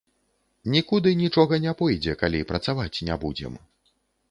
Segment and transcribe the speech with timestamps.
[0.75, 3.63] Нікуды нічога не пойдзе, калі працаваць не будзем.